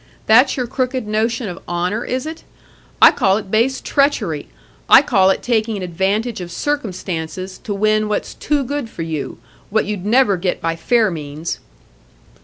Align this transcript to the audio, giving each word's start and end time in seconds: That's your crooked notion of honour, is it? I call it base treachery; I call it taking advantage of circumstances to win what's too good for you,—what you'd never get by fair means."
That's 0.25 0.57
your 0.57 0.65
crooked 0.65 1.05
notion 1.05 1.47
of 1.47 1.59
honour, 1.69 2.03
is 2.03 2.25
it? 2.25 2.43
I 3.03 3.11
call 3.11 3.37
it 3.37 3.51
base 3.51 3.79
treachery; 3.79 4.47
I 4.89 5.03
call 5.03 5.29
it 5.29 5.43
taking 5.43 5.83
advantage 5.83 6.41
of 6.41 6.51
circumstances 6.51 7.59
to 7.59 7.71
win 7.75 8.09
what's 8.09 8.33
too 8.33 8.63
good 8.63 8.89
for 8.89 9.03
you,—what 9.03 9.85
you'd 9.85 10.03
never 10.03 10.37
get 10.37 10.59
by 10.59 10.75
fair 10.75 11.11
means." 11.11 11.59